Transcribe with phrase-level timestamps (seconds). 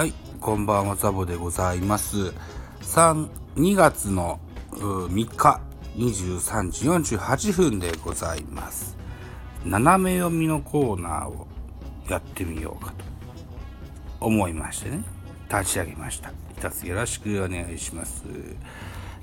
[0.00, 2.32] はい、こんばんは、ザボでございます。
[2.80, 4.40] 3、2月の
[4.70, 5.60] 3日
[5.98, 8.96] 23時48分でございます。
[9.62, 11.46] 斜め読みのコーナーを
[12.08, 13.04] やってみようかと
[14.20, 15.04] 思いましてね、
[15.52, 16.32] 立ち上げました。
[16.58, 18.24] 一つよろしくお願いします。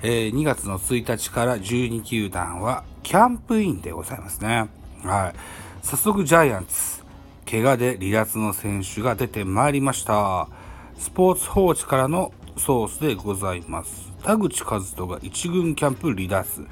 [0.03, 4.69] えー2月の1日から12球団はキャンプインでございますね。
[5.03, 5.39] はい。
[5.81, 7.03] 早速ジャイアンツ、
[7.49, 10.66] 怪我で離脱の選手が出てまいりました。
[10.97, 14.11] スポーツ報知からのソースでございます。
[14.23, 16.65] 田口和人が一軍キャンプ離脱。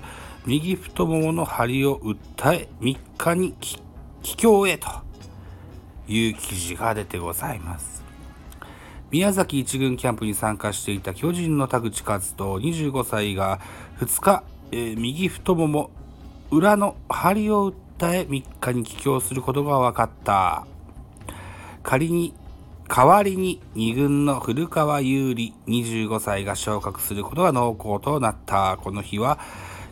[0.46, 3.54] 右太ももの張りを訴え、3日に
[4.24, 4.88] 帰郷へと
[6.08, 8.04] いう記事が出てございます。
[9.12, 13.60] 宮崎一軍キャンプに参加していた巨人の田口和人25歳が
[14.00, 15.92] 2日、えー右太もも
[16.52, 20.66] 裏の張りを訴え3日に帰郷することが分かった
[21.84, 22.34] 仮に
[22.88, 28.78] 代わりに2軍の古川優里25歳が昇格することが濃厚となった。
[28.82, 29.40] この日は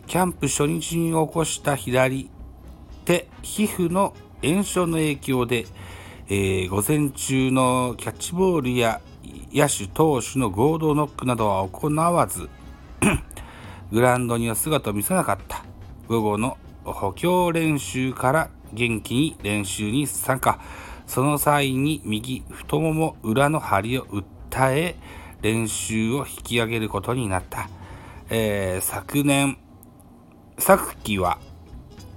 [0.06, 2.30] キャンプ初日に起こした左
[3.04, 5.66] 手皮膚の炎症の影響で、
[6.28, 9.00] えー午前中のキャッチボールや
[9.52, 12.48] 野手投手の合同ノックなどは行わず
[13.90, 15.64] グラウンドには姿を見せなかった。
[16.06, 20.60] 午後の補強練習から元気に練習に参加。
[21.06, 24.96] その際に右太もも裏の張りを訴え
[25.42, 27.68] 練習を引き上げることになった、
[28.30, 29.58] えー昨年
[30.58, 31.38] 昨季は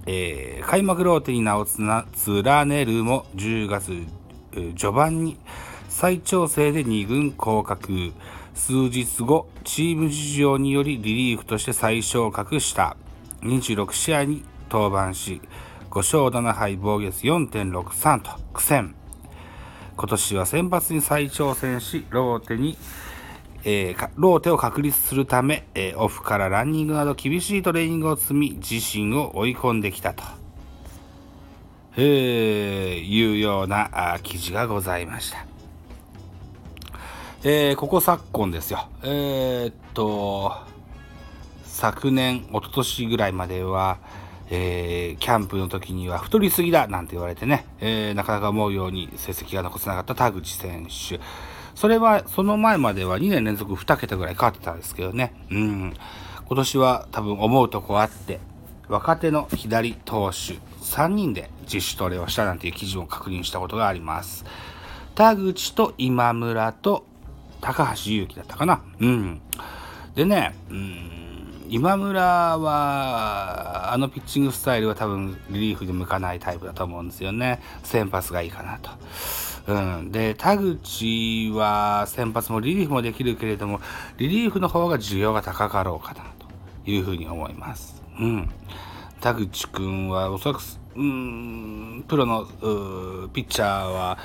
[0.06, 4.06] えー開幕ローテに名をつな連ねるも10月
[4.76, 5.38] 序盤に
[5.90, 8.14] 再調整で2軍降格。
[8.54, 12.98] 数日後チーム事情によりリリーフとして再昇格した。
[13.42, 15.42] 26試合に登板し
[15.90, 18.96] 5勝7敗防御率4.63と苦戦
[19.96, 22.78] 今年は先発に再挑戦しローテに
[23.64, 30.24] えーローテを確立するため、えーオフからランニングなど厳しいトレーニングを積み自身を追い込んできたと、
[31.98, 35.46] えーいうようなあ記事がございました。
[37.44, 38.88] えーここ昨今ですよ。
[39.04, 40.54] えーっと、
[41.64, 43.98] 昨年、一昨年ぐらいまでは、
[44.50, 51.20] えーキャンプの時には太りすぎだなんて言われてね、えーなかなか思うように成績が残せなかった田口選手。
[51.76, 55.34] それは、その前までは2年連続2桁ぐらい勝ってたんですけどね。
[55.52, 55.94] うん。
[56.48, 58.40] 今年は多分思うとこあって、
[58.88, 64.44] 若手の左投手3人で自主トレをしたなんていう記事を確認したことがあります。
[65.14, 67.06] 田口と今村と
[67.62, 68.82] 高橋優輝だったかな。
[69.00, 69.42] うん。
[70.16, 71.17] でね、うん、
[71.70, 72.22] 今村
[72.58, 77.60] は、あのピッチングスタイルは多分リリーフで向かないタイプだと思うんですよね。
[77.84, 78.92] 先発がいいかなと。
[79.68, 80.12] うん。
[80.12, 83.82] で、田口は先発もリリーフもできるけれども、
[84.18, 88.02] リリーフの方が需要が高かろうかなというふうに思います。
[88.20, 88.50] うん。
[89.20, 90.62] 田口くんはおそらく、
[90.96, 92.46] うん、プロの
[93.34, 94.18] ピッチャーは、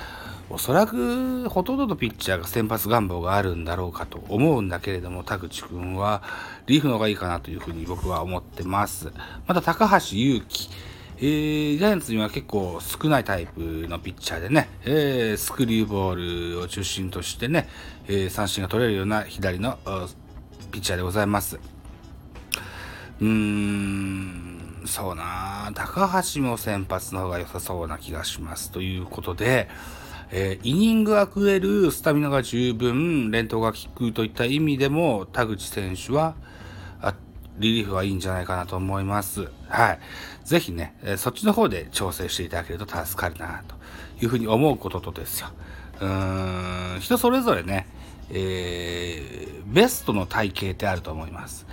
[0.53, 6.21] おそらくほとんどのピッチャーが先発願望があるんだろうかと思うんだけれども、田口くんは
[6.67, 9.11] リーフの方がいいかなというふうに僕は思ってます。
[9.47, 10.69] また高橋優輝。
[11.17, 17.67] えージャイアンツには結構少ないタイプのピッチャーでね、えースクリューボールを中心としてね、
[18.07, 19.79] えー三振が取れるような左の
[20.71, 21.59] ピッチャーでございます。
[23.21, 28.71] うーん、そうな高橋も先発の方が良さそうな気がします。
[28.71, 29.67] ということで、
[30.31, 36.35] えーイニングが食えるスタミナが十分、連投が効くといった意味でも、田口選手は、
[37.59, 39.47] リリーフはいいんじゃないかなと思います。
[39.67, 39.99] はい。
[40.43, 43.75] ぜひね、えーそっちの方で調整していただけると助かるな、と
[44.23, 45.49] いうふうに思うこととですよ。
[46.01, 47.87] うーん、人それぞれね、
[48.31, 51.65] えーベストの体型ってあると思います。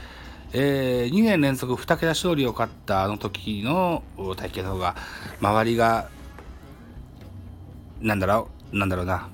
[0.52, 4.02] えー2年連続2桁勝利を勝ったあの時の
[4.36, 4.96] 体型の方が、
[5.40, 6.08] 周りが、
[8.00, 9.28] なんだろう、なんだろうな、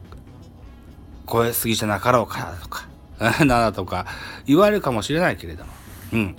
[1.30, 2.54] 超えすぎじゃなかろうか？
[2.62, 2.86] とか、
[3.18, 4.06] なんだとか。
[4.46, 5.72] 言われるかもしれないけれども、
[6.12, 6.36] うん。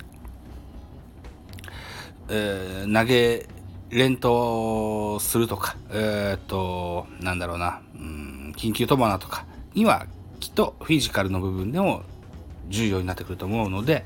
[2.28, 3.46] えー投げ、
[3.90, 9.44] 連投するとか、えーっと、なんだろうな、うん、緊急飛ばなとか。
[9.74, 10.06] には、
[10.40, 12.02] きっとフィジカルの部分でも
[12.68, 14.04] 重要になってくると思うので、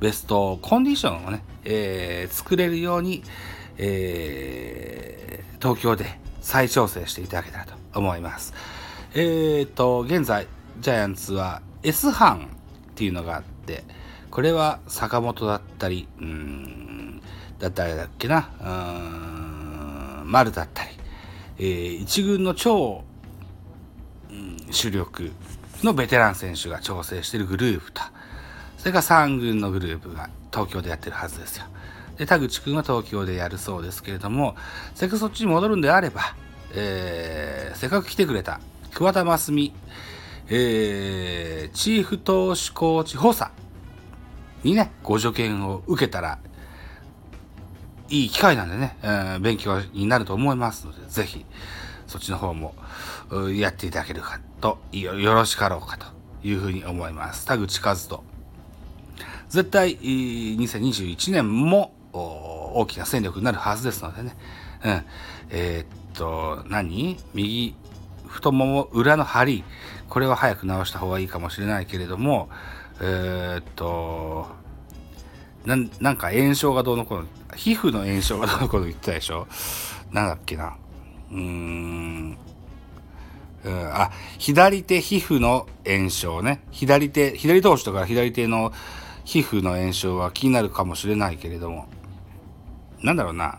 [0.00, 3.22] ベストコンディションをね、えー作れるように、
[3.76, 6.18] えー東京で
[6.48, 8.54] 再調整していただけたらと思います。
[9.12, 10.46] えーと、現在、
[10.80, 12.48] ジャイアンツは S 班
[12.92, 13.84] っていうのがあって、
[14.30, 17.20] これは坂本だったり、うん、
[17.58, 20.90] だったりだっけな、うん、丸だったり、
[21.58, 23.04] えー一軍の超、
[24.30, 25.30] うん主力
[25.82, 28.00] のベテラン選手が調整しているグループと、
[28.78, 31.66] それから3軍のグループが東京でやってるはずですよ。
[32.18, 34.56] で、田口くんは東京でやるそうですけれども、
[34.94, 36.34] せっかくそっちに戻るんであれば、
[36.74, 38.60] えー、せっかく来てくれた
[38.92, 39.72] 桑田真澄、
[40.50, 43.50] えー、チーフ投手コーチ補佐
[44.64, 46.40] にね、ご助言を受けたら、
[48.08, 51.46] いい機会なんでね、えー、勉強になると思いますので、ぜひ、
[52.08, 52.74] そっちの方も、
[53.54, 56.06] やっていただけるかと、よろしかろうかと
[56.42, 57.46] いうふうに思います。
[57.46, 58.24] 田口和人。
[59.48, 64.36] 絶対、2021年も大きな戦力になるはずですのでね。
[64.84, 65.04] うん。
[65.50, 67.16] えー、っと、何？
[67.34, 67.74] 右
[68.26, 69.64] 太もも裏の張り。
[70.08, 72.48] これは早く直した方がいいかもしれないけれども、
[73.00, 74.46] えー、っと、
[75.66, 77.26] ななんか炎症がどうのこうの、
[77.56, 79.46] 皮膚の炎症がどうのこうの言ってたでしょ？
[80.10, 80.76] なんだっけな。
[81.30, 82.38] うーん。
[83.64, 86.62] うん、あ、左手皮膚の炎症ね。
[86.70, 88.72] 左手、左投手とか左手の
[89.28, 91.86] 皮膚の炎症は気になるかもしれないけれども、
[93.02, 93.58] なんだろうな。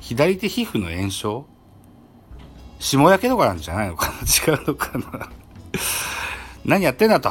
[0.00, 1.46] 左手皮膚の炎症？
[2.80, 4.14] 霜焼けとかなんじゃないのかな？
[4.52, 5.30] 違うのかな？
[6.64, 7.30] 何やってんだと。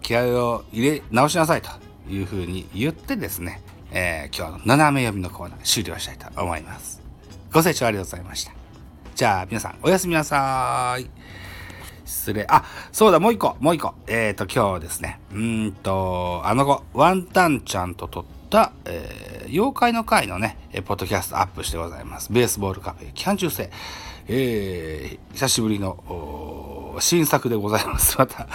[0.00, 1.68] 気合を入れ直しなさいと
[2.08, 7.02] いうふうに言ってですね、えー、今日の斜め読みのコーナー終了したいと思います。
[7.52, 8.52] ご清聴ありがとうございました。
[9.14, 11.10] じゃあ皆さんおやすみなさーい。
[12.04, 12.46] 失礼。
[12.48, 13.94] あ、そうだ、もう一個、もう一個。
[14.06, 22.32] えっ、ー、と、今日ですね、うんと、あの子、ワンタンちゃんと撮った、えー、妖怪の会のね、ポッドキャストアップしてございます。
[22.32, 23.70] ベースボールカフェ、期間中世。
[24.28, 28.16] えー、久しぶりの新作でございます。
[28.18, 28.46] また、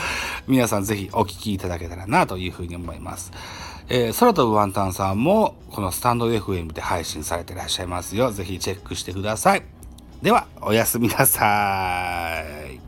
[0.47, 3.31] 皆さんぜひお聞きいただけたらなというふうに思います。
[3.89, 8.31] えー、空飛ぶワンタンさんも、このスタンド FM で配信されていらっしゃいますよ。
[8.31, 9.63] ぜひチェックしてください。
[10.21, 12.86] では、おやすみなさい。